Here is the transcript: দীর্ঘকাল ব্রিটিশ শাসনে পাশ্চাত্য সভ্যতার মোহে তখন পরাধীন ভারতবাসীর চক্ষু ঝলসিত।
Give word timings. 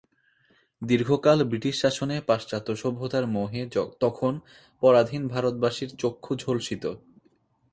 দীর্ঘকাল 0.81 1.39
ব্রিটিশ 1.43 1.75
শাসনে 1.81 2.15
পাশ্চাত্য 2.27 2.67
সভ্যতার 2.75 3.25
মোহে 3.27 3.61
তখন 3.99 4.33
পরাধীন 4.83 5.21
ভারতবাসীর 5.27 5.89
চক্ষু 6.01 6.31
ঝলসিত। 6.35 6.83